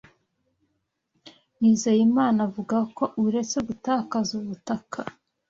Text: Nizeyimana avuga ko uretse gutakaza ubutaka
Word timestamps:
Nizeyimana 1.59 2.39
avuga 2.47 2.77
ko 2.97 3.05
uretse 3.23 3.57
gutakaza 3.67 4.31
ubutaka 4.41 4.99